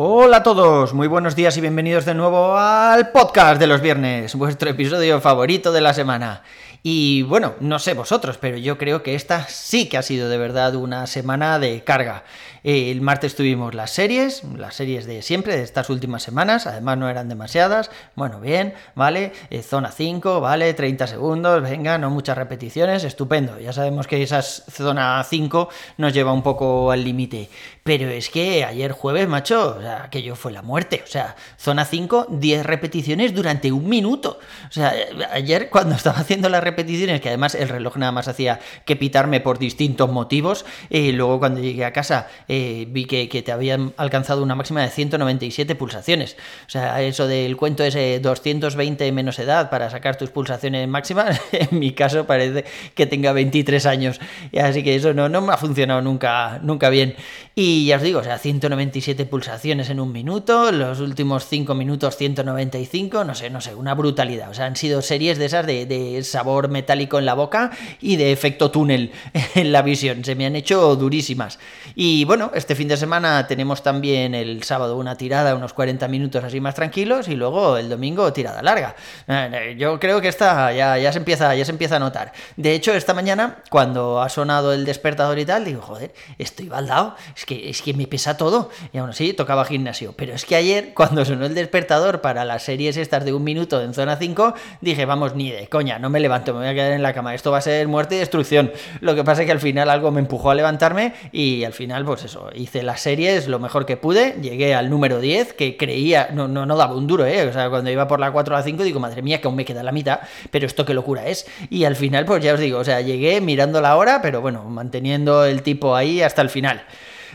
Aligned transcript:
Hola 0.00 0.36
a 0.36 0.42
todos, 0.44 0.94
muy 0.94 1.08
buenos 1.08 1.34
días 1.34 1.56
y 1.56 1.60
bienvenidos 1.60 2.04
de 2.04 2.14
nuevo 2.14 2.56
al 2.56 3.10
podcast 3.10 3.58
de 3.58 3.66
los 3.66 3.80
viernes, 3.80 4.36
vuestro 4.36 4.70
episodio 4.70 5.20
favorito 5.20 5.72
de 5.72 5.80
la 5.80 5.92
semana. 5.92 6.44
Y 6.84 7.22
bueno, 7.22 7.54
no 7.58 7.80
sé 7.80 7.94
vosotros, 7.94 8.38
pero 8.38 8.56
yo 8.56 8.78
creo 8.78 9.02
que 9.02 9.16
esta 9.16 9.48
sí 9.48 9.88
que 9.88 9.98
ha 9.98 10.02
sido 10.02 10.28
de 10.28 10.38
verdad 10.38 10.76
una 10.76 11.08
semana 11.08 11.58
de 11.58 11.82
carga. 11.82 12.22
El 12.62 13.00
martes 13.00 13.34
tuvimos 13.34 13.74
las 13.74 13.90
series, 13.90 14.44
las 14.56 14.76
series 14.76 15.04
de 15.06 15.22
siempre, 15.22 15.56
de 15.56 15.62
estas 15.62 15.90
últimas 15.90 16.22
semanas, 16.22 16.66
además 16.66 16.98
no 16.98 17.08
eran 17.08 17.28
demasiadas. 17.28 17.90
Bueno, 18.14 18.40
bien, 18.40 18.74
vale, 18.94 19.32
eh, 19.50 19.62
zona 19.62 19.90
5, 19.90 20.40
vale, 20.40 20.72
30 20.74 21.06
segundos, 21.08 21.62
venga, 21.62 21.98
no 21.98 22.10
muchas 22.10 22.38
repeticiones, 22.38 23.04
estupendo. 23.04 23.58
Ya 23.58 23.72
sabemos 23.72 24.06
que 24.06 24.22
esa 24.22 24.42
zona 24.42 25.24
5 25.28 25.68
nos 25.96 26.12
lleva 26.12 26.32
un 26.32 26.42
poco 26.42 26.92
al 26.92 27.02
límite. 27.02 27.48
Pero 27.82 28.08
es 28.08 28.28
que 28.28 28.64
ayer 28.64 28.92
jueves, 28.92 29.28
macho, 29.28 29.78
sea, 29.88 30.04
aquello 30.04 30.36
fue 30.36 30.52
la 30.52 30.62
muerte. 30.62 31.02
O 31.04 31.06
sea, 31.06 31.36
zona 31.56 31.84
5, 31.84 32.26
10 32.30 32.64
repeticiones 32.64 33.34
durante 33.34 33.72
un 33.72 33.88
minuto. 33.88 34.38
O 34.68 34.72
sea, 34.72 34.94
ayer 35.32 35.70
cuando 35.70 35.94
estaba 35.96 36.18
haciendo 36.18 36.48
las 36.48 36.62
repeticiones, 36.62 37.20
que 37.20 37.28
además 37.28 37.54
el 37.54 37.68
reloj 37.68 37.96
nada 37.96 38.12
más 38.12 38.28
hacía 38.28 38.60
que 38.84 38.96
pitarme 38.96 39.40
por 39.40 39.58
distintos 39.58 40.10
motivos, 40.10 40.64
eh, 40.90 41.12
luego 41.12 41.38
cuando 41.38 41.60
llegué 41.60 41.84
a 41.84 41.92
casa 41.92 42.28
eh, 42.48 42.86
vi 42.88 43.04
que, 43.04 43.28
te 43.38 43.52
habían 43.52 43.92
alcanzado 43.96 44.42
una 44.42 44.54
máxima 44.54 44.82
de 44.82 44.90
197 44.90 45.74
pulsaciones. 45.74 46.36
O 46.66 46.70
sea, 46.70 47.00
eso 47.02 47.26
del 47.26 47.56
cuento 47.56 47.84
ese 47.84 48.20
220 48.20 49.10
menos 49.12 49.38
edad 49.38 49.70
para 49.70 49.90
sacar 49.90 50.16
tus 50.16 50.30
pulsaciones 50.30 50.86
máximas, 50.88 51.40
en 51.52 51.78
mi 51.78 51.92
caso 51.92 52.26
parece 52.26 52.64
que 52.94 53.06
tenga 53.06 53.32
23 53.32 53.86
años. 53.86 54.20
Así 54.60 54.82
que 54.82 54.94
eso 54.96 55.14
no, 55.14 55.28
no 55.28 55.40
me 55.40 55.52
ha 55.52 55.56
funcionado 55.56 56.02
nunca, 56.02 56.58
nunca 56.62 56.90
bien. 56.90 57.14
Y 57.54 57.86
ya 57.86 57.96
os 57.96 58.02
digo, 58.02 58.20
o 58.20 58.24
sea, 58.24 58.38
197 58.38 59.24
pulsaciones 59.26 59.77
en 59.78 60.00
un 60.00 60.10
minuto, 60.10 60.72
los 60.72 60.98
últimos 60.98 61.46
5 61.46 61.72
minutos 61.74 62.16
195, 62.16 63.22
no 63.22 63.34
sé, 63.34 63.48
no 63.48 63.60
sé, 63.60 63.74
una 63.76 63.94
brutalidad. 63.94 64.50
O 64.50 64.54
sea, 64.54 64.66
han 64.66 64.74
sido 64.74 65.00
series 65.00 65.38
de 65.38 65.44
esas 65.44 65.64
de, 65.64 65.86
de 65.86 66.22
sabor 66.24 66.68
metálico 66.68 67.18
en 67.20 67.24
la 67.24 67.34
boca 67.34 67.70
y 68.00 68.16
de 68.16 68.32
efecto 68.32 68.72
túnel 68.72 69.12
en 69.54 69.70
la 69.70 69.82
visión. 69.82 70.24
Se 70.24 70.34
me 70.34 70.46
han 70.46 70.56
hecho 70.56 70.96
durísimas. 70.96 71.60
Y 71.94 72.24
bueno, 72.24 72.50
este 72.54 72.74
fin 72.74 72.88
de 72.88 72.96
semana 72.96 73.46
tenemos 73.46 73.82
también 73.82 74.34
el 74.34 74.64
sábado 74.64 74.96
una 74.96 75.16
tirada, 75.16 75.54
unos 75.54 75.72
40 75.72 76.08
minutos 76.08 76.42
así 76.42 76.60
más 76.60 76.74
tranquilos, 76.74 77.28
y 77.28 77.36
luego 77.36 77.76
el 77.76 77.88
domingo 77.88 78.32
tirada 78.32 78.62
larga. 78.62 78.96
Eh, 79.28 79.76
yo 79.78 80.00
creo 80.00 80.20
que 80.20 80.28
esta 80.28 80.72
ya, 80.72 80.98
ya, 80.98 81.12
se 81.12 81.18
empieza, 81.18 81.54
ya 81.54 81.64
se 81.64 81.70
empieza 81.70 81.96
a 81.96 82.00
notar. 82.00 82.32
De 82.56 82.74
hecho, 82.74 82.92
esta 82.92 83.14
mañana, 83.14 83.62
cuando 83.70 84.20
ha 84.20 84.28
sonado 84.28 84.72
el 84.72 84.84
despertador 84.84 85.38
y 85.38 85.44
tal, 85.44 85.64
digo, 85.64 85.82
joder, 85.82 86.12
estoy 86.38 86.68
baldado. 86.68 87.14
Es 87.36 87.44
que, 87.44 87.70
es 87.70 87.82
que 87.82 87.94
me 87.94 88.06
pesa 88.06 88.36
todo. 88.36 88.70
Y 88.92 88.98
aún 88.98 89.10
así 89.10 89.32
tocaba 89.32 89.57
gimnasio. 89.64 90.14
Pero 90.16 90.34
es 90.34 90.44
que 90.44 90.56
ayer, 90.56 90.92
cuando 90.94 91.24
sonó 91.24 91.46
el 91.46 91.54
despertador 91.54 92.20
para 92.20 92.44
las 92.44 92.62
series 92.62 92.96
estas 92.96 93.24
de 93.24 93.32
un 93.32 93.44
minuto 93.44 93.82
en 93.82 93.94
zona 93.94 94.16
5, 94.16 94.54
dije, 94.80 95.04
vamos, 95.04 95.34
ni 95.34 95.50
de 95.50 95.68
coña, 95.68 95.98
no 95.98 96.10
me 96.10 96.20
levanto, 96.20 96.52
me 96.52 96.60
voy 96.60 96.68
a 96.68 96.74
quedar 96.74 96.92
en 96.92 97.02
la 97.02 97.12
cama. 97.12 97.34
Esto 97.34 97.50
va 97.50 97.58
a 97.58 97.62
ser 97.62 97.86
muerte 97.88 98.16
y 98.16 98.18
destrucción. 98.18 98.72
Lo 99.00 99.14
que 99.14 99.24
pasa 99.24 99.42
es 99.42 99.46
que 99.46 99.52
al 99.52 99.60
final 99.60 99.90
algo 99.90 100.10
me 100.10 100.20
empujó 100.20 100.50
a 100.50 100.54
levantarme 100.54 101.14
y 101.32 101.64
al 101.64 101.72
final, 101.72 102.04
pues 102.04 102.24
eso, 102.24 102.50
hice 102.54 102.82
las 102.82 103.00
series 103.00 103.48
lo 103.48 103.58
mejor 103.58 103.86
que 103.86 103.96
pude. 103.96 104.36
Llegué 104.40 104.74
al 104.74 104.90
número 104.90 105.20
10, 105.20 105.52
que 105.54 105.76
creía, 105.76 106.28
no, 106.32 106.48
no, 106.48 106.66
no 106.66 106.76
daba 106.76 106.94
un 106.94 107.06
duro, 107.06 107.26
¿eh? 107.26 107.46
O 107.46 107.52
sea, 107.52 107.70
cuando 107.70 107.90
iba 107.90 108.06
por 108.08 108.20
la 108.20 108.30
4 108.30 108.54
a 108.54 108.58
la 108.58 108.64
5, 108.64 108.82
digo, 108.82 109.00
madre 109.00 109.22
mía, 109.22 109.40
que 109.40 109.48
aún 109.48 109.56
me 109.56 109.64
queda 109.64 109.82
la 109.82 109.92
mitad, 109.92 110.20
pero 110.50 110.66
esto 110.66 110.84
qué 110.84 110.94
locura 110.94 111.26
es. 111.26 111.46
Y 111.70 111.84
al 111.84 111.96
final, 111.96 112.24
pues 112.24 112.42
ya 112.42 112.54
os 112.54 112.60
digo, 112.60 112.78
o 112.78 112.84
sea, 112.84 113.00
llegué 113.00 113.40
mirando 113.40 113.80
la 113.80 113.96
hora, 113.96 114.20
pero 114.22 114.40
bueno, 114.40 114.64
manteniendo 114.64 115.44
el 115.44 115.62
tipo 115.62 115.94
ahí 115.94 116.22
hasta 116.22 116.42
el 116.42 116.50
final. 116.50 116.82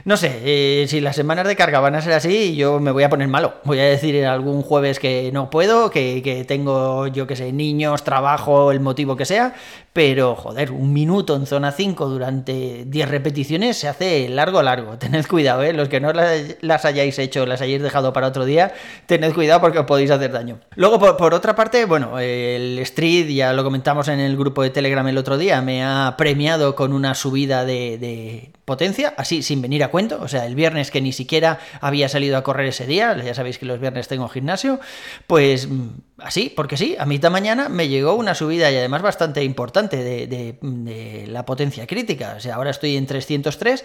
No 0.05 0.17
sé, 0.17 0.41
eh, 0.43 0.85
si 0.87 1.01
las 1.01 1.15
semanas 1.15 1.47
de 1.47 1.55
carga 1.55 1.79
van 1.79 1.95
a 1.95 2.01
ser 2.01 2.13
así, 2.13 2.55
yo 2.55 2.79
me 2.79 2.91
voy 2.91 3.03
a 3.03 3.09
poner 3.09 3.27
malo. 3.27 3.55
Voy 3.63 3.79
a 3.79 3.83
decir 3.85 4.25
algún 4.25 4.61
jueves 4.61 4.99
que 4.99 5.31
no 5.31 5.49
puedo, 5.49 5.89
que, 5.89 6.21
que 6.23 6.43
tengo, 6.45 7.07
yo 7.07 7.27
que 7.27 7.35
sé, 7.35 7.51
niños, 7.51 8.03
trabajo, 8.03 8.71
el 8.71 8.79
motivo 8.79 9.15
que 9.15 9.25
sea, 9.25 9.53
pero 9.93 10.35
joder, 10.35 10.71
un 10.71 10.91
minuto 10.91 11.35
en 11.35 11.45
zona 11.45 11.71
5 11.71 12.09
durante 12.09 12.85
10 12.85 13.09
repeticiones 13.09 13.77
se 13.77 13.87
hace 13.87 14.27
largo, 14.27 14.61
largo. 14.63 14.97
Tened 14.97 15.25
cuidado, 15.27 15.61
¿eh? 15.63 15.71
los 15.71 15.87
que 15.87 15.99
no 15.99 16.11
las 16.11 16.85
hayáis 16.85 17.19
hecho, 17.19 17.45
las 17.45 17.61
hayáis 17.61 17.81
dejado 17.81 18.11
para 18.11 18.27
otro 18.27 18.45
día, 18.45 18.73
tened 19.05 19.33
cuidado 19.33 19.61
porque 19.61 19.79
os 19.79 19.85
podéis 19.85 20.09
hacer 20.09 20.31
daño. 20.31 20.59
Luego, 20.75 20.99
por, 20.99 21.33
otra 21.33 21.55
parte, 21.55 21.85
bueno, 21.85 22.19
el 22.19 22.79
Street, 22.79 23.27
ya 23.27 23.53
lo 23.53 23.63
comentamos 23.63 24.07
en 24.07 24.19
el 24.19 24.35
grupo 24.35 24.63
de 24.63 24.71
Telegram 24.71 25.07
el 25.07 25.17
otro 25.17 25.37
día, 25.37 25.61
me 25.61 25.83
ha 25.83 26.15
premiado 26.17 26.75
con 26.75 26.91
una 26.93 27.13
subida 27.13 27.63
de, 27.63 27.97
de 27.97 28.51
potencia, 28.65 29.13
así 29.17 29.43
sin 29.43 29.61
venir 29.61 29.83
a 29.83 29.89
cuento, 29.89 30.19
o 30.21 30.27
sea, 30.27 30.45
el 30.45 30.55
viernes 30.55 30.89
que 30.89 31.01
ni 31.01 31.11
siquiera 31.11 31.59
había 31.81 32.07
salido 32.07 32.37
a 32.37 32.43
correr 32.43 32.67
ese 32.67 32.85
día, 32.85 33.15
ya 33.21 33.33
sabéis 33.33 33.57
que 33.57 33.65
los 33.65 33.79
viernes 33.79 34.07
tengo 34.07 34.29
gimnasio, 34.29 34.79
pues 35.27 35.67
mm, 35.67 35.89
así, 36.19 36.51
porque 36.55 36.77
sí, 36.77 36.95
a 36.97 37.05
mitad 37.05 37.29
mañana 37.29 37.67
me 37.67 37.89
llegó 37.89 38.13
una 38.13 38.35
subida 38.35 38.71
y 38.71 38.77
además 38.77 39.01
bastante 39.01 39.43
importante 39.43 39.97
de, 39.97 41.27
la 41.27 41.45
potencia 41.45 41.87
crítica, 41.87 42.35
o 42.37 42.39
sea, 42.39 42.55
ahora 42.55 42.71
estoy 42.71 42.95
en 42.95 43.05
303 43.05 43.83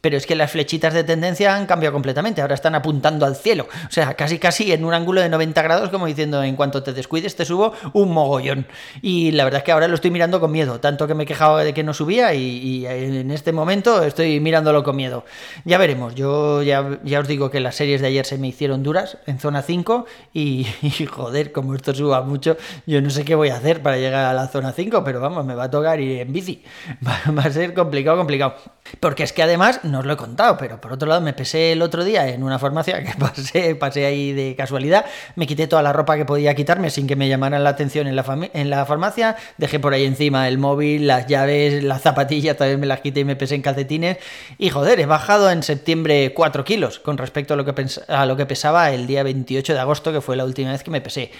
pero 0.00 0.16
es 0.16 0.26
que 0.26 0.34
las 0.34 0.50
flechitas 0.50 0.94
de 0.94 1.04
tendencia 1.04 1.54
han 1.54 1.66
cambiado 1.66 1.92
completamente, 1.92 2.40
ahora 2.40 2.54
están 2.54 2.74
apuntando 2.74 3.26
al 3.26 3.36
cielo, 3.36 3.68
o 3.86 3.92
sea, 3.92 4.14
casi 4.14 4.38
casi 4.38 4.72
en 4.72 4.84
un 4.84 4.94
ángulo 4.94 5.20
de 5.20 5.28
90 5.28 5.60
grados, 5.62 5.90
como 5.90 6.06
diciendo, 6.06 6.42
en 6.42 6.56
cuanto 6.56 6.82
te 6.82 6.92
descuides 6.92 7.36
te 7.36 7.44
subo 7.44 7.72
un 7.92 8.12
mogollón. 8.12 8.66
Y 9.02 9.32
la 9.32 9.44
verdad 9.44 9.58
es 9.58 9.64
que 9.64 9.72
ahora 9.72 9.88
lo 9.88 9.94
estoy 9.94 10.10
mirando 10.10 10.40
con 10.40 10.52
miedo, 10.52 10.80
tanto 10.80 11.06
que 11.06 11.14
me 11.14 11.26
quejaba 11.26 11.64
de 11.64 11.74
que 11.74 11.82
no 11.82 11.92
subía 11.92 12.32
y, 12.34 12.86
en 12.86 13.30
este 13.30 13.52
momento 13.52 14.02
estoy 14.02 14.19
mirándolo 14.40 14.82
con 14.82 14.96
miedo. 14.96 15.24
Ya 15.64 15.78
veremos, 15.78 16.14
yo 16.14 16.62
ya, 16.62 16.98
ya, 17.04 17.20
os 17.20 17.28
digo 17.28 17.50
que 17.50 17.60
las 17.60 17.76
series 17.76 18.00
de 18.00 18.08
ayer 18.08 18.26
se 18.26 18.38
me 18.38 18.48
hicieron 18.48 18.82
duras 18.82 19.18
en 19.26 19.38
zona 19.38 19.62
5 19.62 20.06
y, 20.32 20.66
y 20.82 21.06
joder, 21.06 21.52
como 21.52 21.74
esto 21.74 21.94
suba 21.94 22.22
mucho, 22.22 22.56
yo 22.86 23.00
no 23.00 23.10
sé 23.10 23.24
qué 23.24 23.34
voy 23.34 23.48
a 23.48 23.56
hacer 23.56 23.82
para 23.82 23.96
llegar 23.96 24.24
a 24.24 24.32
la 24.32 24.48
zona 24.48 24.72
5, 24.72 25.02
pero 25.04 25.20
vamos, 25.20 25.44
me 25.44 25.54
va 25.54 25.64
a 25.64 25.70
tocar 25.70 26.00
ir 26.00 26.20
en 26.20 26.32
bici, 26.32 26.62
va 27.06 27.42
a 27.42 27.50
ser 27.50 27.74
complicado, 27.74 28.16
complicado. 28.16 28.54
Porque 28.98 29.22
es 29.22 29.32
que 29.32 29.42
además, 29.42 29.80
no 29.84 30.00
os 30.00 30.06
lo 30.06 30.14
he 30.14 30.16
contado, 30.16 30.56
pero 30.56 30.80
por 30.80 30.92
otro 30.92 31.08
lado 31.08 31.20
me 31.20 31.32
pesé 31.32 31.72
el 31.72 31.82
otro 31.82 32.04
día 32.04 32.28
en 32.28 32.42
una 32.42 32.58
farmacia 32.58 33.04
que 33.04 33.12
pasé, 33.18 33.74
pasé 33.74 34.06
ahí 34.06 34.32
de 34.32 34.54
casualidad, 34.56 35.04
me 35.36 35.46
quité 35.46 35.66
toda 35.66 35.82
la 35.82 35.92
ropa 35.92 36.16
que 36.16 36.24
podía 36.24 36.54
quitarme 36.54 36.90
sin 36.90 37.06
que 37.06 37.16
me 37.16 37.28
llamaran 37.28 37.62
la 37.62 37.70
atención 37.70 38.06
en 38.06 38.16
la, 38.16 38.24
en 38.52 38.70
la 38.70 38.84
farmacia, 38.86 39.36
dejé 39.58 39.78
por 39.78 39.92
ahí 39.92 40.04
encima 40.04 40.48
el 40.48 40.58
móvil, 40.58 41.06
las 41.06 41.26
llaves, 41.26 41.82
las 41.84 42.02
zapatillas, 42.02 42.56
también 42.56 42.80
me 42.80 42.86
las 42.86 43.00
quité 43.00 43.20
y 43.20 43.24
me 43.24 43.36
pesé 43.36 43.54
en 43.54 43.62
calcetines. 43.62 44.09
Y 44.58 44.70
joder, 44.70 45.00
he 45.00 45.06
bajado 45.06 45.50
en 45.50 45.62
septiembre 45.62 46.32
4 46.34 46.64
kilos 46.64 46.98
con 46.98 47.18
respecto 47.18 47.54
a 47.54 47.56
lo 47.56 47.64
que, 47.64 47.86
a 48.08 48.26
lo 48.26 48.36
que 48.36 48.46
pesaba 48.46 48.90
el 48.92 49.06
día 49.06 49.22
28 49.22 49.74
de 49.74 49.78
agosto, 49.78 50.12
que 50.12 50.20
fue 50.20 50.36
la 50.36 50.44
última 50.44 50.72
vez 50.72 50.82
que 50.82 50.90
me 50.90 51.00
pesé. 51.00 51.30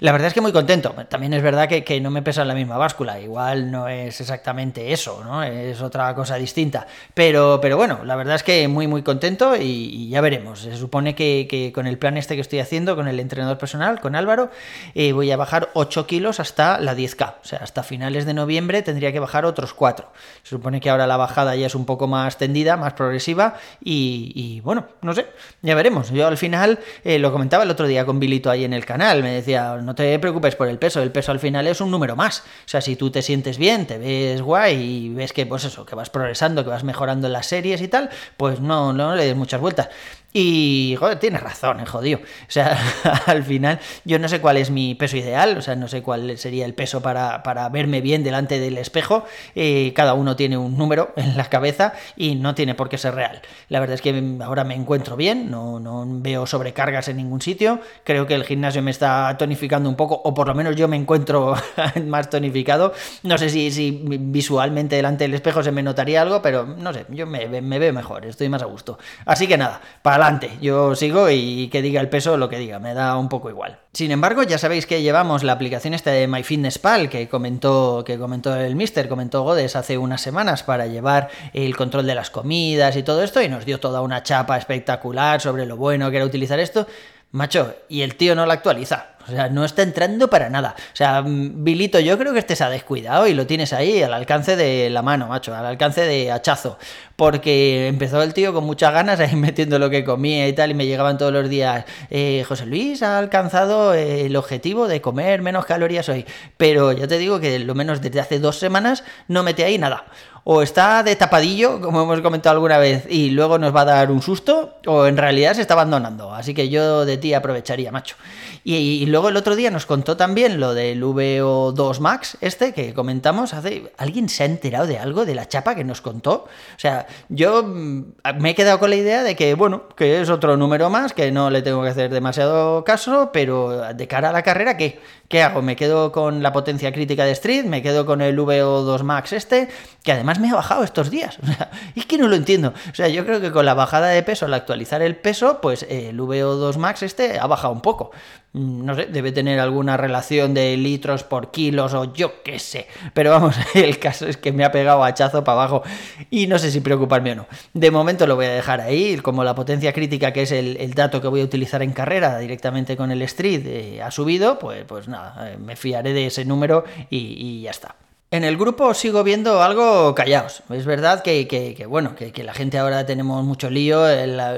La 0.00 0.12
verdad 0.12 0.28
es 0.28 0.34
que 0.34 0.40
muy 0.40 0.52
contento. 0.52 0.94
También 1.08 1.32
es 1.32 1.42
verdad 1.42 1.68
que, 1.68 2.00
no 2.00 2.10
me 2.10 2.22
pesa 2.22 2.44
la 2.44 2.54
misma 2.54 2.76
báscula. 2.76 3.18
Igual 3.18 3.72
no 3.72 3.88
es 3.88 4.20
exactamente 4.20 4.92
eso, 4.92 5.24
¿no? 5.24 5.42
Es 5.42 5.82
otra 5.82 6.14
cosa 6.14 6.36
distinta. 6.36 6.86
Pero, 7.14 7.58
pero 7.60 7.76
bueno, 7.76 8.04
la 8.04 8.14
verdad 8.14 8.36
es 8.36 8.44
que 8.44 8.68
muy, 8.68 8.86
muy 8.86 9.02
contento 9.02 9.56
y, 9.56 10.08
ya 10.08 10.20
veremos. 10.20 10.60
Se 10.60 10.76
supone 10.76 11.16
que, 11.16 11.72
con 11.74 11.88
el 11.88 11.98
plan 11.98 12.16
este 12.16 12.36
que 12.36 12.40
estoy 12.40 12.60
haciendo, 12.60 12.94
con 12.94 13.08
el 13.08 13.18
entrenador 13.18 13.58
personal, 13.58 14.00
con 14.00 14.14
Álvaro, 14.14 14.50
eh, 14.94 15.10
voy 15.12 15.32
a 15.32 15.36
bajar 15.36 15.70
8 15.74 16.06
kilos 16.06 16.38
hasta 16.38 16.78
la 16.78 16.94
10K. 16.94 17.34
O 17.42 17.44
sea, 17.44 17.58
hasta 17.58 17.82
finales 17.82 18.24
de 18.24 18.34
noviembre 18.34 18.82
tendría 18.82 19.10
que 19.10 19.18
bajar 19.18 19.44
otros 19.46 19.74
4. 19.74 20.12
Se 20.44 20.50
supone 20.50 20.80
que 20.80 20.90
ahora 20.90 21.08
la 21.08 21.16
bajada 21.16 21.56
ya 21.56 21.66
es 21.66 21.74
un 21.74 21.86
poco 21.86 22.06
más 22.06 22.38
tendida, 22.38 22.76
más 22.76 22.92
progresiva 22.92 23.54
y, 23.82 24.60
bueno, 24.60 24.86
no 25.02 25.12
sé, 25.12 25.26
ya 25.62 25.74
veremos. 25.74 26.10
Yo 26.10 26.28
al 26.28 26.36
final 26.36 26.78
eh, 27.02 27.18
lo 27.18 27.32
comentaba 27.32 27.64
el 27.64 27.70
otro 27.70 27.88
día 27.88 28.06
con 28.06 28.20
Bilito 28.20 28.48
ahí 28.48 28.62
en 28.62 28.72
el 28.72 28.84
canal. 28.84 29.24
Me 29.24 29.32
decía 29.32 29.74
no 29.88 29.94
te 29.94 30.18
preocupes 30.18 30.54
por 30.54 30.68
el 30.68 30.78
peso, 30.78 31.00
el 31.00 31.10
peso 31.10 31.32
al 31.32 31.40
final 31.40 31.66
es 31.66 31.80
un 31.80 31.90
número 31.90 32.14
más. 32.14 32.40
O 32.40 32.68
sea, 32.68 32.82
si 32.82 32.94
tú 32.94 33.10
te 33.10 33.22
sientes 33.22 33.56
bien, 33.56 33.86
te 33.86 33.96
ves 33.96 34.42
guay 34.42 34.76
y 34.76 35.08
ves 35.08 35.32
que, 35.32 35.46
pues 35.46 35.64
eso, 35.64 35.86
que 35.86 35.94
vas 35.94 36.10
progresando, 36.10 36.62
que 36.62 36.68
vas 36.68 36.84
mejorando 36.84 37.26
en 37.26 37.32
las 37.32 37.46
series 37.46 37.80
y 37.80 37.88
tal, 37.88 38.10
pues 38.36 38.60
no, 38.60 38.92
no 38.92 39.16
le 39.16 39.24
des 39.24 39.34
muchas 39.34 39.62
vueltas. 39.62 39.88
Y, 40.30 40.94
joder, 40.98 41.18
tienes 41.18 41.42
razón, 41.42 41.80
eh, 41.80 41.86
jodido. 41.86 42.18
O 42.18 42.50
sea, 42.50 42.78
al 43.26 43.44
final, 43.44 43.80
yo 44.04 44.18
no 44.18 44.28
sé 44.28 44.40
cuál 44.40 44.58
es 44.58 44.70
mi 44.70 44.94
peso 44.94 45.16
ideal, 45.16 45.56
o 45.56 45.62
sea, 45.62 45.74
no 45.74 45.88
sé 45.88 46.02
cuál 46.02 46.36
sería 46.36 46.66
el 46.66 46.74
peso 46.74 47.00
para, 47.00 47.68
verme 47.70 48.02
bien 48.02 48.22
delante 48.22 48.60
del 48.60 48.76
espejo. 48.76 49.24
Eh, 49.54 49.92
cada 49.96 50.12
uno 50.12 50.36
tiene 50.36 50.58
un 50.58 50.76
número 50.76 51.12
en 51.16 51.36
la 51.36 51.46
cabeza 51.46 51.94
y 52.14 52.34
no 52.34 52.54
tiene 52.54 52.74
por 52.74 52.90
qué 52.90 52.98
ser 52.98 53.14
real. 53.14 53.40
La 53.70 53.80
verdad 53.80 53.94
es 53.94 54.02
que 54.02 54.38
ahora 54.42 54.64
me 54.64 54.74
encuentro 54.74 55.16
bien, 55.16 55.50
no, 55.50 55.80
no 55.80 56.04
veo 56.06 56.46
sobrecargas 56.46 57.08
en 57.08 57.16
ningún 57.16 57.40
sitio. 57.40 57.80
Creo 58.04 58.26
que 58.26 58.34
el 58.34 58.44
gimnasio 58.44 58.82
me 58.82 58.90
está 58.90 59.34
tonificando 59.38 59.88
un 59.88 59.96
poco, 59.96 60.20
o 60.22 60.34
por 60.34 60.46
lo 60.46 60.54
menos 60.54 60.76
yo 60.76 60.88
me 60.88 60.96
encuentro 60.96 61.54
más 62.04 62.28
tonificado. 62.28 62.92
No 63.22 63.38
sé 63.38 63.48
si, 63.48 63.70
si 63.70 64.02
visualmente 64.02 64.96
delante 64.96 65.24
del 65.24 65.32
espejo 65.32 65.62
se 65.62 65.72
me 65.72 65.82
notaría 65.82 66.20
algo, 66.20 66.42
pero 66.42 66.66
no 66.66 66.92
sé, 66.92 67.06
yo 67.08 67.26
me 67.26 67.46
veo 67.78 67.92
mejor, 67.94 68.26
estoy 68.26 68.50
más 68.50 68.62
a 68.62 68.66
gusto. 68.66 68.98
Así 69.24 69.46
que 69.46 69.56
nada, 69.56 69.80
para 70.02 70.17
adelante, 70.24 70.50
yo 70.60 70.94
sigo 70.94 71.30
y 71.30 71.68
que 71.68 71.82
diga 71.82 72.00
el 72.00 72.08
peso 72.08 72.36
lo 72.36 72.48
que 72.48 72.58
diga, 72.58 72.78
me 72.78 72.94
da 72.94 73.16
un 73.16 73.28
poco 73.28 73.50
igual. 73.50 73.78
Sin 73.92 74.10
embargo, 74.10 74.42
ya 74.42 74.58
sabéis 74.58 74.86
que 74.86 75.02
llevamos 75.02 75.42
la 75.42 75.52
aplicación 75.52 75.94
esta 75.94 76.10
de 76.10 76.28
MyFitnessPal 76.28 77.08
que 77.08 77.28
comentó, 77.28 78.04
que 78.04 78.18
comentó 78.18 78.54
el 78.54 78.76
Mister, 78.76 79.08
comentó 79.08 79.42
Godes 79.42 79.76
hace 79.76 79.98
unas 79.98 80.20
semanas 80.20 80.62
para 80.62 80.86
llevar 80.86 81.28
el 81.52 81.76
control 81.76 82.06
de 82.06 82.14
las 82.14 82.30
comidas 82.30 82.96
y 82.96 83.02
todo 83.02 83.22
esto 83.22 83.42
y 83.42 83.48
nos 83.48 83.64
dio 83.64 83.80
toda 83.80 84.00
una 84.00 84.22
chapa 84.22 84.56
espectacular 84.56 85.40
sobre 85.40 85.66
lo 85.66 85.76
bueno 85.76 86.10
que 86.10 86.16
era 86.16 86.26
utilizar 86.26 86.60
esto. 86.60 86.86
Macho, 87.32 87.74
y 87.88 88.02
el 88.02 88.14
tío 88.14 88.34
no 88.34 88.46
la 88.46 88.54
actualiza. 88.54 89.17
O 89.26 89.30
sea, 89.30 89.48
no 89.48 89.64
está 89.64 89.82
entrando 89.82 90.28
para 90.28 90.48
nada. 90.48 90.74
O 90.76 90.96
sea, 90.96 91.22
Bilito, 91.26 92.00
yo 92.00 92.16
creo 92.18 92.32
que 92.32 92.42
se 92.42 92.64
ha 92.64 92.70
descuidado 92.70 93.26
y 93.26 93.34
lo 93.34 93.46
tienes 93.46 93.72
ahí 93.72 94.02
al 94.02 94.14
alcance 94.14 94.56
de 94.56 94.88
la 94.90 95.02
mano, 95.02 95.28
macho, 95.28 95.54
al 95.54 95.66
alcance 95.66 96.02
de 96.02 96.30
hachazo. 96.32 96.78
Porque 97.16 97.88
empezó 97.88 98.22
el 98.22 98.32
tío 98.32 98.54
con 98.54 98.64
muchas 98.64 98.92
ganas 98.92 99.20
ahí 99.20 99.36
metiendo 99.36 99.78
lo 99.78 99.90
que 99.90 100.04
comía 100.04 100.48
y 100.48 100.52
tal, 100.52 100.70
y 100.70 100.74
me 100.74 100.86
llegaban 100.86 101.18
todos 101.18 101.32
los 101.32 101.48
días, 101.48 101.84
eh, 102.10 102.44
José 102.48 102.66
Luis 102.66 103.02
ha 103.02 103.18
alcanzado 103.18 103.92
el 103.94 104.34
objetivo 104.36 104.88
de 104.88 105.00
comer 105.00 105.42
menos 105.42 105.66
calorías 105.66 106.08
hoy. 106.08 106.24
Pero 106.56 106.92
ya 106.92 107.06
te 107.06 107.18
digo 107.18 107.40
que 107.40 107.58
lo 107.58 107.74
menos 107.74 108.00
desde 108.00 108.20
hace 108.20 108.38
dos 108.38 108.58
semanas 108.58 109.04
no 109.26 109.42
mete 109.42 109.64
ahí 109.64 109.78
nada 109.78 110.04
o 110.50 110.62
está 110.62 111.02
de 111.02 111.14
tapadillo, 111.14 111.78
como 111.78 112.00
hemos 112.02 112.22
comentado 112.22 112.54
alguna 112.54 112.78
vez, 112.78 113.04
y 113.10 113.28
luego 113.28 113.58
nos 113.58 113.76
va 113.76 113.82
a 113.82 113.84
dar 113.84 114.10
un 114.10 114.22
susto, 114.22 114.76
o 114.86 115.04
en 115.04 115.18
realidad 115.18 115.52
se 115.52 115.60
está 115.60 115.74
abandonando. 115.74 116.32
Así 116.32 116.54
que 116.54 116.70
yo 116.70 117.04
de 117.04 117.18
ti 117.18 117.34
aprovecharía, 117.34 117.92
macho. 117.92 118.16
Y, 118.64 119.04
luego 119.18 119.30
el 119.30 119.36
otro 119.36 119.56
día 119.56 119.72
nos 119.72 119.84
contó 119.84 120.16
también 120.16 120.60
lo 120.60 120.74
del 120.74 121.02
VO2 121.02 121.98
Max, 121.98 122.38
este 122.40 122.72
que 122.72 122.94
comentamos 122.94 123.52
hace. 123.52 123.92
¿Alguien 123.98 124.28
se 124.28 124.44
ha 124.44 124.46
enterado 124.46 124.86
de 124.86 125.00
algo 125.00 125.26
de 125.26 125.34
la 125.34 125.48
chapa 125.48 125.74
que 125.74 125.82
nos 125.82 126.00
contó? 126.00 126.44
O 126.44 126.78
sea, 126.78 127.08
yo 127.28 127.64
mm, 127.64 128.12
me 128.38 128.50
he 128.50 128.54
quedado 128.54 128.78
con 128.78 128.90
la 128.90 128.94
idea 128.96 129.24
de 129.24 129.34
que, 129.34 129.54
bueno, 129.54 129.88
que 129.96 130.20
es 130.20 130.30
otro 130.30 130.56
número 130.56 130.88
más, 130.88 131.14
que 131.14 131.32
no 131.32 131.50
le 131.50 131.62
tengo 131.62 131.82
que 131.82 131.88
hacer 131.88 132.12
demasiado 132.12 132.84
caso, 132.84 133.30
pero 133.32 133.92
de 133.92 134.06
cara 134.06 134.28
a 134.28 134.32
la 134.32 134.42
carrera, 134.42 134.76
¿qué? 134.76 135.00
¿Qué 135.28 135.42
hago? 135.42 135.60
¿Me 135.60 135.76
quedo 135.76 136.10
con 136.10 136.42
la 136.42 136.52
potencia 136.52 136.92
crítica 136.92 137.24
de 137.24 137.32
Street? 137.32 137.64
¿Me 137.64 137.82
quedo 137.82 138.06
con 138.06 138.22
el 138.22 138.38
VO2 138.38 139.02
Max 139.02 139.34
este? 139.34 139.68
Que 140.02 140.12
además 140.12 140.38
me 140.38 140.48
ha 140.48 140.54
bajado 140.54 140.84
estos 140.84 141.10
días. 141.10 141.38
Es 141.96 142.06
que 142.06 142.16
no 142.16 142.28
lo 142.28 142.36
entiendo. 142.36 142.72
O 142.90 142.94
sea, 142.94 143.08
yo 143.08 143.26
creo 143.26 143.40
que 143.40 143.50
con 143.50 143.66
la 143.66 143.74
bajada 143.74 144.08
de 144.08 144.22
peso, 144.22 144.46
al 144.46 144.54
actualizar 144.54 145.02
el 145.02 145.16
peso, 145.16 145.60
pues 145.60 145.84
el 145.90 146.18
VO2 146.18 146.76
Max 146.76 147.02
este 147.02 147.38
ha 147.38 147.46
bajado 147.46 147.74
un 147.74 147.82
poco. 147.82 148.12
Mm, 148.54 148.84
no 148.84 148.94
sé, 148.94 149.06
debe 149.06 149.30
tener 149.30 149.60
alguna 149.60 149.98
relación 149.98 150.54
de 150.54 150.76
litros 150.76 151.22
por 151.22 151.50
kilos 151.50 151.92
o 151.94 152.12
yo 152.14 152.42
qué 152.42 152.58
sé. 152.58 152.86
Pero 153.12 153.30
vamos, 153.30 153.56
el 153.74 153.98
caso 153.98 154.26
es 154.26 154.36
que 154.36 154.52
me 154.52 154.64
ha 154.64 154.72
pegado 154.72 155.04
hachazo 155.04 155.44
para 155.44 155.62
abajo 155.62 155.82
y 156.30 156.46
no 156.46 156.58
sé 156.58 156.70
si 156.70 156.80
preocuparme 156.80 157.32
o 157.32 157.34
no. 157.36 157.46
De 157.74 157.90
momento 157.90 158.26
lo 158.26 158.36
voy 158.36 158.46
a 158.46 158.52
dejar 158.52 158.80
ahí, 158.80 159.16
como 159.18 159.44
la 159.44 159.54
potencia 159.54 159.92
crítica, 159.92 160.32
que 160.32 160.42
es 160.42 160.52
el, 160.52 160.94
dato 160.94 161.20
que 161.20 161.28
voy 161.28 161.42
a 161.42 161.44
utilizar 161.44 161.82
en 161.82 161.92
carrera 161.92 162.38
directamente 162.38 162.96
con 162.96 163.10
el 163.10 163.22
Street, 163.22 163.62
eh, 163.66 164.02
ha 164.02 164.10
subido, 164.10 164.58
pues, 164.58 164.84
pues 164.86 165.08
nada, 165.08 165.52
eh, 165.52 165.58
me 165.58 165.76
fiaré 165.76 166.12
de 166.12 166.26
ese 166.26 166.44
número 166.44 166.84
y 167.10 167.62
ya 167.62 167.70
está. 167.70 167.94
En 168.30 168.44
el 168.44 168.58
grupo 168.58 168.92
sigo 168.92 169.24
viendo 169.24 169.62
algo 169.62 170.14
callados. 170.14 170.62
Es 170.68 170.84
verdad 170.84 171.22
que, 171.22 171.86
bueno, 171.88 172.14
que, 172.14 172.44
la 172.44 172.52
gente 172.52 172.76
ahora 172.76 173.06
tenemos 173.06 173.42
mucho 173.42 173.70
lío, 173.70 174.04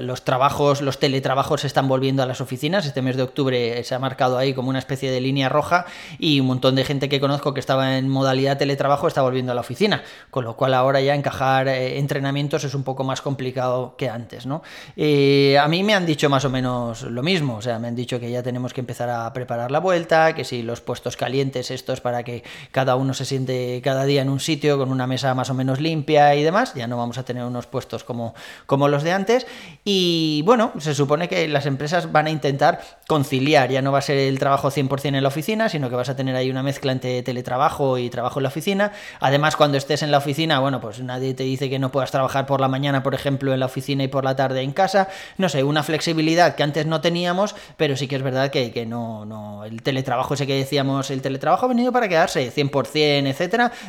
los 0.01 0.25
trabajos, 0.25 0.81
los 0.81 0.99
teletrabajos 0.99 1.61
se 1.61 1.69
están 1.69 1.87
volviendo 1.87 2.21
a 2.25 2.27
las 2.27 2.41
oficinas. 2.41 2.85
Este 2.85 3.01
mes 3.01 3.17
de 3.17 3.23
octubre 3.23 3.85
se 3.85 3.95
ha 3.95 4.01
marcado 4.01 4.39
ahí 4.39 4.55
como 4.55 4.71
una 4.71 4.81
especie 4.81 5.13
de 5.13 5.21
línea 5.21 5.49
roja 5.49 5.87
y 6.19 6.41
un 6.41 6.49
montón 6.49 6.75
de 6.75 6.85
gente 6.85 7.09
que 7.09 7.21
conozco 7.21 7.55
que 7.55 7.61
estaba 7.61 7.97
en 7.97 8.09
modalidad 8.09 8.59
teletrabajo 8.59 9.07
está 9.07 9.23
volviendo 9.23 9.53
a 9.53 9.55
la 9.55 9.61
oficina. 9.61 10.03
Con 10.31 10.45
lo 10.45 10.57
cual 10.57 10.75
ahora 10.75 11.01
ya 11.01 11.15
encajar 11.15 11.69
eh, 11.69 12.01
entrenamientos 12.01 12.65
es 12.65 12.75
un 12.75 12.83
poco 12.83 13.05
más 13.05 13.23
complicado 13.23 13.95
que 13.97 14.09
antes, 14.09 14.47
¿no? 14.47 14.65
Eh, 14.97 15.57
a 15.63 15.69
mí 15.69 15.85
me 15.85 15.95
han 15.95 16.07
dicho 16.07 16.29
más 16.29 16.45
o 16.45 16.51
menos 16.51 17.03
lo 17.03 17.23
mismo. 17.23 17.59
O 17.59 17.63
sea, 17.63 17.79
me 17.79 17.87
han 17.87 17.95
dicho 17.95 18.19
que 18.19 18.33
ya 18.33 18.43
tenemos 18.43 18.75
que 18.75 18.81
empezar 18.81 19.11
a 19.11 19.33
preparar 19.33 19.71
la 19.71 19.79
vuelta, 19.79 20.35
que 20.35 20.43
si 20.43 20.65
los 20.65 20.81
puestos 20.81 21.17
calientes 21.17 21.71
estos 21.71 22.01
para 22.01 22.25
que 22.25 22.43
cada 22.73 22.97
uno 22.97 23.15
se 23.15 23.25
siente 23.25 23.60
cada 23.83 24.05
día 24.05 24.23
en 24.23 24.29
un 24.29 24.41
sitio 24.41 24.79
con 24.79 24.91
una 24.91 25.07
mesa 25.07 25.35
más 25.35 25.51
o 25.51 25.55
menos 25.55 25.81
limpia 25.81 26.35
y 26.35 26.43
demás, 26.43 26.75
ya 26.75 26.87
no 26.87 26.97
vamos 26.97 27.19
a 27.19 27.25
tener 27.25 27.45
unos 27.45 27.67
puestos 27.67 28.05
como, 28.05 28.35
como 28.67 28.89
los 28.89 29.03
de 29.03 29.13
antes. 29.13 29.47
Y 29.85 30.43
bueno, 30.45 30.73
se 30.79 30.95
supone 30.95 31.29
que 31.29 31.49
las 31.49 31.67
empresas 31.67 32.13
van 32.13 32.27
a 32.27 32.31
intentar 32.31 32.81
conciliar, 33.07 33.71
ya 33.71 33.83
no 33.83 33.93
va 33.93 33.99
a 33.99 34.03
ser 34.03 34.19
el 34.19 34.39
trabajo 34.39 34.71
100% 34.71 35.17
en 35.17 35.23
la 35.23 35.29
oficina, 35.29 35.69
sino 35.69 35.89
que 35.89 35.97
vas 35.97 36.09
a 36.09 36.17
tener 36.17 36.37
ahí 36.37 36.51
una 36.51 36.63
mezcla 36.63 36.93
entre 36.93 37.23
teletrabajo 37.23 37.99
y 37.99 38.11
trabajo 38.11 38.39
en 38.39 38.45
la 38.45 38.49
oficina. 38.49 38.93
Además, 39.21 39.57
cuando 39.57 39.79
estés 39.79 40.03
en 40.03 40.11
la 40.11 40.19
oficina, 40.19 40.61
bueno, 40.61 40.81
pues 40.81 41.01
nadie 41.01 41.35
te 41.35 41.45
dice 41.45 41.71
que 41.71 41.79
no 41.79 41.93
puedas 41.93 42.11
trabajar 42.11 42.47
por 42.47 42.61
la 42.61 42.69
mañana, 42.69 43.03
por 43.03 43.15
ejemplo, 43.15 43.53
en 43.53 43.61
la 43.61 43.67
oficina 43.67 44.05
y 44.05 44.09
por 44.09 44.25
la 44.25 44.37
tarde 44.37 44.63
en 44.63 44.73
casa. 44.73 45.09
No 45.39 45.49
sé, 45.49 45.63
una 45.63 45.83
flexibilidad 45.83 46.55
que 46.55 46.63
antes 46.63 46.87
no 46.87 47.01
teníamos, 47.01 47.55
pero 47.77 47.97
sí 47.97 48.09
que 48.09 48.17
es 48.17 48.23
verdad 48.23 48.51
que, 48.51 48.73
que 48.73 48.87
no, 48.87 49.25
no, 49.25 49.65
el 49.65 49.83
teletrabajo 49.83 50.35
ese 50.35 50.47
que 50.47 50.55
decíamos, 50.55 51.11
el 51.11 51.23
teletrabajo 51.23 51.67
ha 51.67 51.69
venido 51.69 51.93
para 51.93 52.09
quedarse 52.09 52.53
100%, 52.53 53.27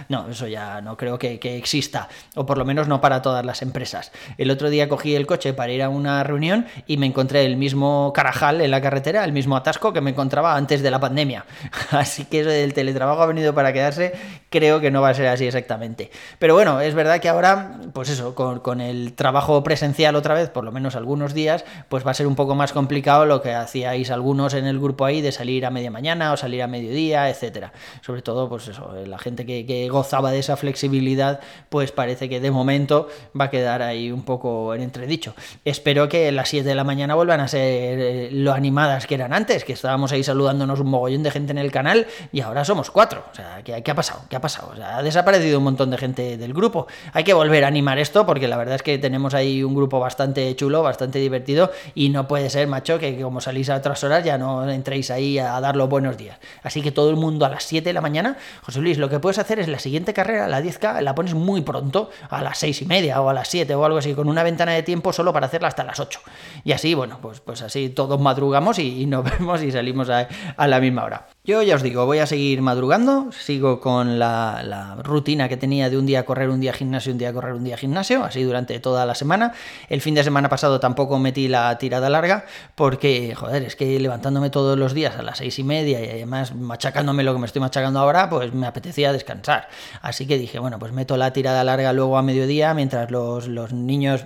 no, 0.09 0.29
eso 0.29 0.47
ya 0.47 0.81
no 0.81 0.97
creo 0.97 1.17
que, 1.17 1.39
exista, 1.57 2.07
o 2.35 2.45
por 2.45 2.57
lo 2.57 2.65
menos 2.65 2.87
no 2.87 3.01
para 3.01 3.21
todas 3.21 3.45
las 3.45 3.61
empresas. 3.61 4.11
El 4.37 4.51
otro 4.51 4.69
día 4.69 4.89
cogí 4.89 5.15
el 5.15 5.27
coche 5.27 5.53
para 5.53 5.71
ir 5.71 5.83
a 5.83 5.89
una 5.89 6.23
reunión 6.23 6.65
y 6.87 6.97
me 6.97 7.05
encontré 7.05 7.45
el 7.45 7.57
mismo 7.57 8.11
carajal 8.13 8.61
en 8.61 8.71
la 8.71 8.81
carretera, 8.81 9.23
el 9.23 9.33
mismo 9.33 9.55
atasco 9.55 9.93
que 9.93 10.01
me 10.01 10.11
encontraba 10.11 10.55
antes 10.55 10.81
de 10.81 10.91
la 10.91 10.99
pandemia. 10.99 11.45
Así 11.91 12.25
que 12.25 12.41
eso 12.41 12.49
del 12.49 12.73
teletrabajo 12.73 13.21
ha 13.21 13.25
venido 13.25 13.53
para 13.53 13.73
quedarse, 13.73 14.13
creo 14.49 14.79
que 14.79 14.91
no 14.91 15.01
va 15.01 15.09
a 15.09 15.13
ser 15.13 15.27
así 15.27 15.45
exactamente. 15.45 16.11
Pero 16.39 16.53
bueno, 16.53 16.81
es 16.81 16.93
verdad 16.93 17.19
que 17.19 17.29
ahora, 17.29 17.79
pues 17.93 18.09
eso, 18.09 18.35
con, 18.35 18.81
el 18.81 19.13
trabajo 19.13 19.63
presencial 19.63 20.15
otra 20.15 20.33
vez, 20.33 20.49
por 20.49 20.63
lo 20.63 20.71
menos 20.71 20.95
algunos 20.95 21.33
días, 21.33 21.65
pues 21.89 22.05
va 22.05 22.11
a 22.11 22.13
ser 22.13 22.27
un 22.27 22.35
poco 22.35 22.55
más 22.55 22.73
complicado 22.73 23.25
lo 23.25 23.41
que 23.41 23.53
hacíais 23.53 24.11
algunos 24.11 24.53
en 24.53 24.65
el 24.65 24.79
grupo 24.79 25.05
ahí 25.05 25.21
de 25.21 25.31
salir 25.31 25.65
a 25.65 25.69
media 25.69 25.91
mañana 25.91 26.33
o 26.33 26.37
salir 26.37 26.61
a 26.61 26.67
mediodía, 26.67 27.29
etcétera. 27.29 27.71
Sobre 28.01 28.21
todo, 28.21 28.49
pues 28.49 28.67
eso, 28.67 28.93
la 29.05 29.17
gente 29.17 29.45
que 29.45 29.50
que, 29.67 29.89
gozaba 29.89 30.31
de 30.31 30.39
esa 30.39 30.57
flexibilidad, 30.57 31.39
pues 31.69 31.91
parece 31.91 32.29
que 32.29 32.39
de 32.39 32.51
momento 32.51 33.07
va 33.39 33.45
a 33.45 33.49
quedar 33.49 33.81
ahí 33.81 34.11
un 34.11 34.23
poco 34.23 34.73
en 34.73 34.81
entredicho. 34.81 35.33
Espero 35.65 36.07
que 36.07 36.31
las 36.31 36.49
7 36.49 36.67
de 36.67 36.75
la 36.75 36.83
mañana 36.83 37.15
vuelvan 37.15 37.39
a 37.39 37.47
ser 37.47 37.99
eh, 37.99 38.29
lo 38.31 38.53
animadas 38.53 39.07
que 39.07 39.15
eran 39.15 39.33
antes, 39.33 39.63
que 39.63 39.73
estábamos 39.73 40.11
ahí 40.11 40.23
saludándonos 40.23 40.79
un 40.79 40.87
mogollón 40.87 41.23
de 41.23 41.31
gente 41.31 41.51
en 41.51 41.57
el 41.57 41.71
canal 41.71 42.07
y 42.31 42.41
ahora 42.41 42.63
somos 42.65 42.91
cuatro. 42.91 43.23
O 43.31 43.35
sea, 43.35 43.61
¿qué, 43.63 43.91
ha 43.91 43.95
pasado? 43.95 44.21
¿Qué 44.29 44.35
ha 44.35 44.41
pasado? 44.41 44.71
O 44.73 44.75
sea, 44.75 44.97
ha 44.97 45.03
desaparecido 45.03 45.57
un 45.57 45.65
montón 45.65 45.89
de 45.89 45.97
gente 45.97 46.37
del 46.37 46.53
grupo. 46.53 46.87
Hay 47.13 47.23
que 47.23 47.33
volver 47.33 47.63
a 47.63 47.67
animar 47.67 47.99
esto 47.99 48.25
porque 48.25 48.47
la 48.47 48.57
verdad 48.57 48.75
es 48.75 48.83
que 48.83 48.97
tenemos 48.97 49.33
ahí 49.33 49.63
un 49.63 49.75
grupo 49.75 49.99
bastante 49.99 50.55
chulo, 50.55 50.83
bastante 50.83 51.19
divertido 51.19 51.71
y 51.95 52.09
no 52.09 52.27
puede 52.27 52.49
ser, 52.49 52.67
macho, 52.67 52.99
que 52.99 53.19
como 53.21 53.41
salís 53.41 53.69
a 53.69 53.75
otras 53.75 54.03
horas 54.03 54.23
ya 54.23 54.37
no 54.37 54.69
entréis 54.69 55.11
ahí 55.11 55.37
a 55.37 55.59
dar 55.59 55.75
los 55.75 55.89
buenos 55.89 56.17
días. 56.17 56.37
Así 56.63 56.81
que 56.81 56.91
todo 56.91 57.09
el 57.09 57.15
mundo 57.15 57.45
a 57.45 57.49
las 57.49 57.63
7 57.63 57.89
de 57.89 57.93
la 57.93 58.01
mañana, 58.01 58.37
José 58.61 58.81
Luis, 58.81 58.97
lo 58.97 59.09
que 59.09 59.19
puedes 59.19 59.39
hacer 59.41 59.59
es 59.59 59.67
la 59.67 59.79
siguiente 59.79 60.13
carrera, 60.13 60.47
la 60.47 60.61
10K, 60.61 61.01
la 61.01 61.15
pones 61.15 61.33
muy 61.33 61.61
pronto, 61.61 62.09
a 62.29 62.41
las 62.41 62.57
6 62.59 62.83
y 62.83 62.85
media 62.85 63.21
o 63.21 63.29
a 63.29 63.33
las 63.33 63.47
7 63.47 63.73
o 63.75 63.85
algo 63.85 63.97
así, 63.97 64.13
con 64.13 64.29
una 64.29 64.43
ventana 64.43 64.71
de 64.73 64.83
tiempo 64.83 65.13
solo 65.13 65.33
para 65.33 65.47
hacerla 65.47 65.67
hasta 65.67 65.83
las 65.83 65.99
8. 65.99 66.19
Y 66.63 66.71
así, 66.71 66.93
bueno, 66.93 67.19
pues, 67.21 67.39
pues 67.39 67.61
así 67.61 67.89
todos 67.89 68.19
madrugamos 68.19 68.79
y, 68.79 69.05
nos 69.05 69.23
vemos 69.31 69.61
y 69.63 69.71
salimos 69.71 70.09
a, 70.09 70.27
a 70.55 70.67
la 70.67 70.79
misma 70.79 71.03
hora. 71.03 71.27
Yo 71.43 71.63
ya 71.63 71.73
os 71.73 71.81
digo, 71.81 72.05
voy 72.05 72.19
a 72.19 72.27
seguir 72.27 72.61
madrugando, 72.61 73.31
sigo 73.31 73.79
con 73.79 74.19
la, 74.19 74.95
rutina 75.01 75.49
que 75.49 75.57
tenía 75.57 75.89
de 75.89 75.97
un 75.97 76.05
día 76.05 76.23
correr, 76.23 76.49
un 76.51 76.61
día 76.61 76.71
gimnasio, 76.71 77.11
un 77.11 77.17
día 77.17 77.33
correr, 77.33 77.55
un 77.55 77.63
día 77.63 77.77
gimnasio, 77.77 78.23
así 78.23 78.43
durante 78.43 78.79
toda 78.79 79.07
la 79.07 79.15
semana. 79.15 79.51
El 79.89 80.01
fin 80.01 80.13
de 80.13 80.23
semana 80.23 80.49
pasado 80.49 80.79
tampoco 80.79 81.17
metí 81.17 81.47
la 81.47 81.75
tirada 81.79 82.11
larga 82.11 82.45
porque, 82.75 83.33
joder, 83.33 83.63
es 83.63 83.75
que 83.75 83.99
levantándome 83.99 84.51
todos 84.51 84.77
los 84.77 84.93
días 84.93 85.15
a 85.15 85.23
las 85.23 85.39
seis 85.39 85.57
y 85.57 85.63
media 85.63 85.99
y 86.05 86.09
además 86.11 86.53
machacándome 86.53 87.23
lo 87.23 87.33
que 87.33 87.39
me 87.39 87.47
estoy 87.47 87.59
machacando 87.59 87.99
ahora, 87.99 88.29
pues 88.29 88.53
me 88.53 88.67
apetecía 88.67 89.11
descansar. 89.11 89.67
Así 90.03 90.27
que 90.27 90.37
dije, 90.37 90.59
bueno, 90.59 90.77
pues 90.77 90.91
meto 90.91 91.17
la 91.17 91.33
tirada 91.33 91.63
larga 91.63 91.91
luego 91.91 92.19
a 92.19 92.21
mediodía 92.21 92.75
mientras 92.75 93.09
los, 93.09 93.47
los 93.47 93.73
niños, 93.73 94.25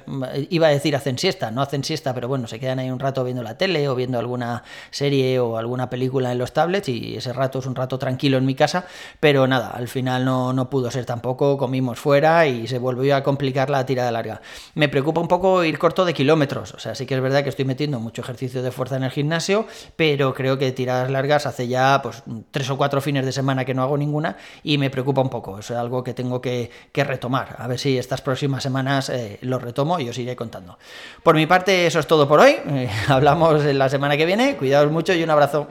iba 0.49 0.67
a 0.67 0.71
decir 0.71 0.97
hacen 0.97 1.17
siesta, 1.17 1.49
no 1.49 1.61
hacen 1.61 1.85
siesta, 1.85 2.13
pero 2.13 2.27
bueno, 2.27 2.47
se 2.47 2.59
quedan 2.59 2.79
ahí 2.79 2.91
un 2.91 2.99
rato 2.99 3.23
viendo 3.23 3.41
la 3.41 3.57
tele 3.57 3.87
o 3.87 3.95
viendo 3.95 4.19
alguna 4.19 4.63
serie 4.91 5.39
o 5.39 5.55
alguna 5.57 5.89
película 5.89 6.33
en 6.33 6.39
los 6.39 6.51
tablets 6.51 6.89
y 6.89 7.04
ese 7.15 7.33
rato 7.33 7.59
es 7.59 7.65
un 7.65 7.75
rato 7.75 7.99
tranquilo 7.99 8.37
en 8.37 8.45
mi 8.45 8.55
casa, 8.55 8.85
pero 9.19 9.45
nada, 9.47 9.69
al 9.69 9.87
final 9.87 10.25
no, 10.25 10.53
no 10.53 10.69
pudo 10.69 10.89
ser 10.89 11.05
tampoco, 11.05 11.57
comimos 11.57 11.99
fuera 11.99 12.47
y 12.47 12.67
se 12.67 12.79
volvió 12.79 13.15
a 13.15 13.23
complicar 13.23 13.69
la 13.69 13.85
tirada 13.85 14.11
larga. 14.11 14.41
Me 14.73 14.89
preocupa 14.89 15.21
un 15.21 15.27
poco 15.27 15.63
ir 15.63 15.77
corto 15.77 16.05
de 16.05 16.13
kilómetros, 16.13 16.73
o 16.73 16.79
sea, 16.79 16.95
sí 16.95 17.05
que 17.05 17.15
es 17.15 17.21
verdad 17.21 17.43
que 17.43 17.49
estoy 17.49 17.65
metiendo 17.65 17.99
mucho 17.99 18.21
ejercicio 18.21 18.63
de 18.63 18.71
fuerza 18.71 18.95
en 18.95 19.03
el 19.03 19.11
gimnasio, 19.11 19.67
pero 19.95 20.33
creo 20.33 20.57
que 20.57 20.71
tiradas 20.71 21.09
largas 21.11 21.45
hace 21.45 21.67
ya 21.67 21.99
pues 22.01 22.23
tres 22.51 22.69
o 22.69 22.77
cuatro 22.77 23.01
fines 23.01 23.25
de 23.25 23.31
semana 23.31 23.65
que 23.65 23.73
no 23.73 23.83
hago 23.83 23.97
ninguna 23.97 24.37
y 24.63 24.77
me 24.77 24.89
preocupa 24.89 25.21
un 25.21 25.29
poco, 25.29 25.59
es 25.59 25.71
algo 25.71 26.03
que 26.03 26.13
tengo 26.13 26.41
que, 26.41 26.71
retomar, 26.93 27.55
a 27.59 27.67
ver 27.67 27.77
si 27.77 27.97
estas 27.97 28.21
próximas 28.21 28.63
semanas 28.63 29.09
eh, 29.09 29.37
lo 29.41 29.59
retomo 29.59 29.99
y 29.99 30.09
os 30.09 30.17
iré 30.17 30.35
contando. 30.35 30.77
Por 31.23 31.35
mi 31.35 31.45
parte, 31.45 31.85
eso 31.85 31.99
es 31.99 32.07
todo 32.07 32.27
por 32.27 32.39
hoy, 32.39 32.55
eh, 32.67 32.89
hablamos 33.07 33.63
la 33.65 33.89
semana 33.89 34.17
que 34.17 34.25
viene, 34.25 34.55
cuidaos 34.57 34.91
mucho 34.91 35.13
y 35.13 35.23
un 35.23 35.29
abrazo. 35.29 35.67